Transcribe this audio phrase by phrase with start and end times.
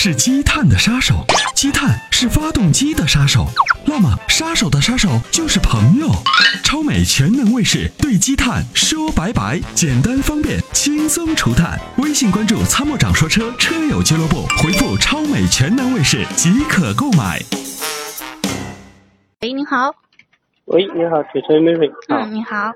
[0.00, 1.24] 是积碳的杀手，
[1.56, 3.44] 积碳是发动机的杀手。
[3.84, 6.06] 那么，杀手的杀手就是朋友。
[6.62, 11.76] 超美全能卫士对积碳说拜拜，简单方便，轻松除碳。
[11.96, 17.40] 微信关注“参谋长说车”车友俱乐部，回复“超美全能卫士”即可购买。
[19.40, 19.92] 喂，你好。
[20.66, 21.90] 喂，你好，铁锤妹妹。
[22.06, 22.70] 嗯，你好。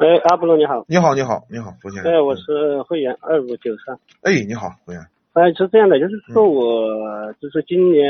[0.00, 0.84] 哎，阿波罗，你好。
[0.88, 2.12] 你好，你好，你好，福先生。
[2.12, 3.96] 哎，我是会员二五九三。
[4.22, 5.06] 哎，你好，会员。
[5.36, 8.08] 哎，是这样的，就是说我就是今年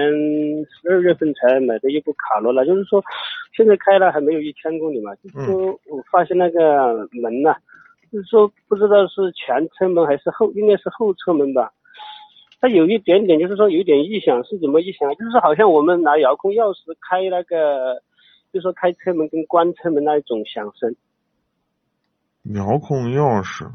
[0.80, 3.02] 十二月份才买的一部卡罗拉，就是说
[3.56, 7.56] 现在开了还没有一千公里嘛，就是说我发现那个门呐，
[8.12, 11.73] 就是说不知道是前车门还是后，应该是后车门吧，
[12.60, 15.12] 它有一点点，就是说有点异响，是怎么异响？
[15.16, 18.00] 就是好像我们拿遥控钥匙开那个，
[18.52, 20.95] 就是说开车门跟关车门那一种响声。
[22.55, 23.69] 遥控钥匙。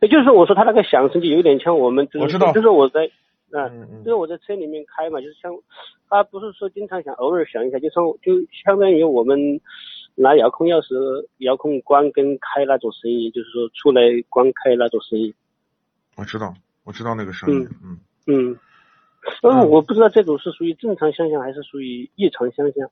[0.00, 3.10] 也就是说我说，他那个响声就有点像我们，我知道，就是我在，
[3.50, 5.52] 嗯，就是我在车里面开嘛，就是像，
[6.08, 9.60] 他不是说经常响，偶尔响一下，就像就相当于我们
[10.14, 15.34] 拿遥控钥匙遥控关跟开那种声音，就是说出来关开那种声音。
[16.16, 16.54] 我知道，
[16.84, 18.58] 我知道那个声音，嗯嗯，
[19.42, 22.88] 嗯，我不知道这种是属于正常现象还是属于异常现象。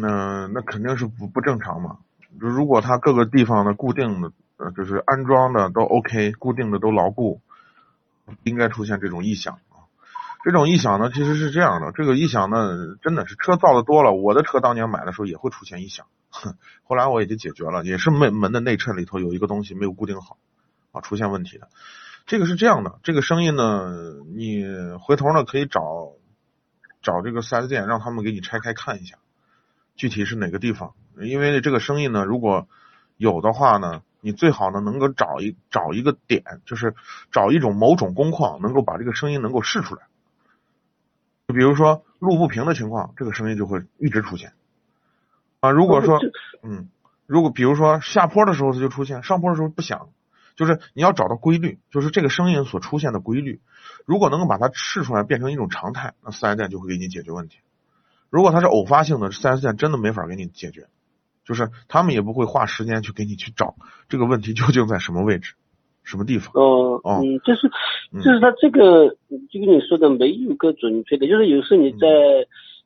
[0.00, 1.98] 那那肯定是不不正常嘛，
[2.38, 4.32] 如果它各个地方的固定的。
[4.60, 7.40] 呃，就是安装的都 OK，固定的都牢固，
[8.42, 9.88] 应该出现这种异响啊。
[10.44, 16.04] 这种异响呢，其实是这样的，这个异响呢，真的是车造的多了，我的车当年买的时候也会出现异响，
[16.84, 20.36] 后来我也就解决了，也是门门的内衬里头有一个东西没有固定好
[20.92, 21.68] 啊，出现问题的。
[22.26, 23.94] 这个是这样的，这个声音呢，
[24.36, 24.62] 你
[25.00, 25.80] 回头呢可以找
[27.00, 29.16] 找这个四 S 店，让他们给你拆开看一下，
[29.96, 32.68] 具体是哪个地方，因为这个声音呢，如果
[33.16, 34.02] 有的话呢。
[34.20, 36.94] 你最好呢，能够找一找一个点，就是
[37.32, 40.02] 找一种某种工况，能够把这个声音能够试出来。
[41.48, 44.52] 就比如说路不平的情况，这个声音就会一直出现。
[45.60, 46.18] 啊，如果说，
[46.62, 46.88] 嗯，
[47.26, 50.08] 如果比如说下坡的时候它就出现，上坡的时候不响，
[50.56, 53.60] 就是你要找到规律，就是这个声音所出现的规律。
[54.06, 57.58] 如果能够把它试出来，变成一种常态，那四 S 店就会给你解决问题。
[58.30, 60.88] 如果它是偶发性的，四 S 店真的没法给你解决。
[61.50, 63.74] 就是他们也不会花时间去给你去找
[64.08, 65.54] 这个问题究竟在什么位置，
[66.04, 66.52] 什么地方。
[66.54, 67.68] 哦，嗯，就是
[68.22, 69.08] 就是他这个
[69.50, 72.06] 就跟你说的没有个准确的，就是有时候你在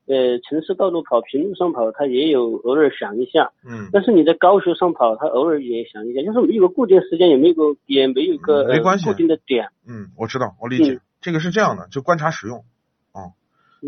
[0.07, 3.51] 呃城市道路跑、平路上跑，它也有偶尔响一下。
[3.63, 3.89] 嗯。
[3.93, 9.67] 但是你在高速上跑，它偶尔也响一下，就是没有个固定时间，也没有个也没有个没关系固定的点。
[9.87, 10.99] 嗯，我知道，我理解。
[11.21, 12.65] 这个是这样的，就观察使用
[13.11, 13.37] 啊，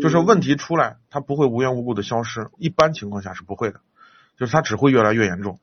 [0.00, 3.80] 就是问题出来，它不会无缘无故的消失，一般情况下是不会的。
[4.38, 5.58] 就是它只会越来越严重，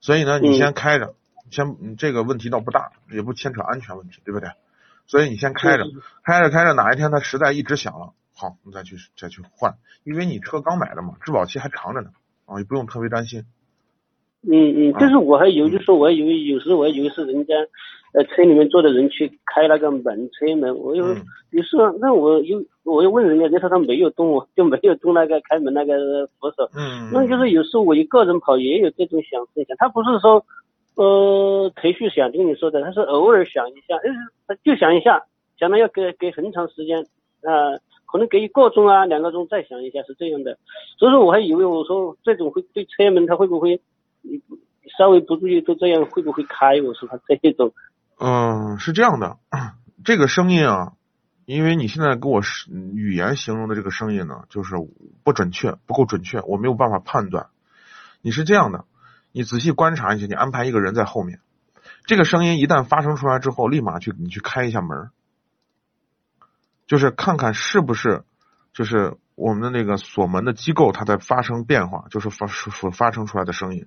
[0.00, 1.14] 所以呢，你先开着，
[1.50, 4.50] 先这个问题倒不大，也不牵扯安全问题，对不对？
[5.06, 5.84] 所以你先开着，
[6.22, 12.10] 开着开着，哪一天它实在一直响了，好，你再去再去换，因为你车刚买的嘛，质保期还长着呢，
[12.46, 13.44] 啊，也不用特别担心。
[14.46, 17.54] 嗯嗯，就是我还以为，就说我还以为有时候我还以为是人家
[18.14, 21.04] 呃车里面坐的人去开那个门车门，我又
[21.50, 26.68] 有时候那我又我又问人家，人家说他没有动， 就没有动那个开门那个扶手。
[26.76, 30.44] 嗯，那就是有时候我一个人跑也有这种响声响，他不是说
[30.94, 33.96] 呃持续想，就跟你说的，他是偶尔想一下，
[34.46, 35.20] 呃就想一下，
[35.58, 37.00] 想了要给给很长时间
[37.42, 37.74] 啊，
[38.06, 40.56] 可能隔一个钟啊两个钟再想一下是这样的，
[40.96, 43.80] 所以说我还以为我说这种会对车门它会不会？
[44.22, 44.40] 你
[44.98, 46.80] 稍微不注意，都这样会不会开？
[46.82, 47.72] 我说他这种，
[48.18, 49.38] 嗯，是这样的，
[50.04, 50.94] 这个声音啊，
[51.44, 52.42] 因为你现在给我
[52.94, 54.74] 语言形容的这个声音呢，就是
[55.22, 57.46] 不准确，不够准确，我没有办法判断。
[58.20, 58.84] 你是这样的，
[59.32, 61.40] 你仔细观察一下，你安排一个人在后面，
[62.04, 65.10] 这个声音一旦发生出来之后，立马去你去开一下门，
[66.86, 68.24] 就是看看是不是，
[68.72, 73.86] 就是我们的那个锁门的机构它在发生变化，就是发所发生出来的声音。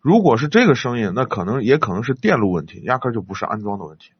[0.00, 4.12] 如果是这个声音，那可能也可能是电路问题，压根就不是安装的问题。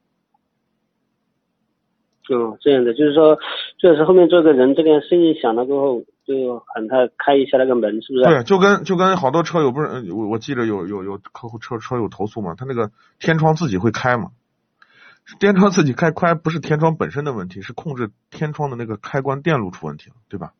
[2.28, 3.38] 哦，这样的，就是说，
[3.78, 8.24] 就是后面这个人，这个声音响了过后，就喊他开一下那个门，是不是？
[8.24, 12.90] 对，就跟就跟好多车友不是，我我记得有有有客户车车友投诉嘛，他那个
[13.20, 14.32] 天窗自己会开嘛，
[15.38, 20.52] 天窗自己开开不是天窗本身的问题，是控制天窗的那个开关电路出问题了，对吧？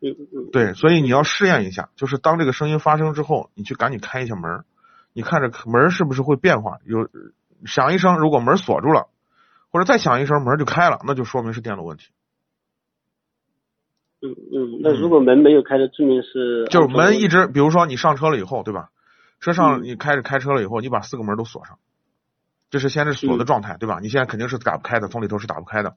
[0.00, 4.64] 嗯嗯对，所以你要试验一下，就是当这个声音发生之后，你去赶紧开一下门，
[5.12, 6.78] 你看着门是不是会变化？
[6.84, 7.08] 有
[7.64, 9.08] 响一声，如果门锁住了，
[9.70, 12.08] 或者再响一声门就开了，那就说明是电路问题。
[14.22, 18.90] 嗯嗯，那如果门没有开的，证明是就是门一直，比如说你上车了以后，对吧？
[19.40, 21.78] 车上你开着开车了以后，你把四个门都锁上，
[22.70, 23.98] 这是先是锁的状态，对吧？
[24.00, 25.96] 你现在肯定是打不开的，从里头是打不开的。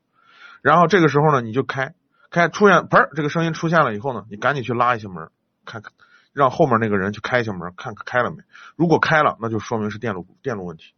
[0.62, 1.94] 然后这个时候呢，你就开
[2.30, 5.30] 开出现嘣儿这个声音出现了以后呢，你赶紧去拉一下门，
[5.66, 5.92] 看看
[6.34, 8.38] 让后面那个人去开一下门，看看开了没。
[8.76, 10.94] 如果开了，那就说明是电路电路问题。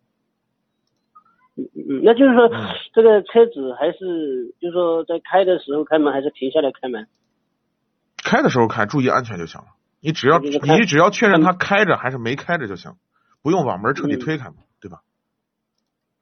[1.55, 2.49] 嗯嗯，那就是说
[2.93, 7.07] 这个车子还是就是说在开的时候开门，还是停下来开门？
[8.23, 9.67] 开的时候开，注意安全就行了。
[9.99, 12.95] 你只要你只要确认它开着还是没开着就行，
[13.41, 15.01] 不用把门彻底嗯推开嘛，对吧？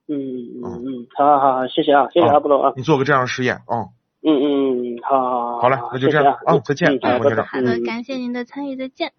[0.07, 3.89] 嗯嗯嗯，好好好好，谢谢啊，谢谢啊阿波罗啊，你做个这样的实验啊、嗯
[4.21, 9.13] 嗯嗯，好好好，好嘞那就这样谢谢啊啊再见王先生好的，嗯感谢您的参与，再见。